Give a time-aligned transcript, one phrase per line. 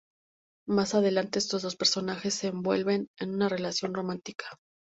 [0.67, 4.45] Más adelante estos dos personajes se envuelven en una relación romántica.